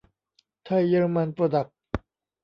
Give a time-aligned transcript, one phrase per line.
[0.65, 1.77] ไทย-เยอรมัน โปรดักส์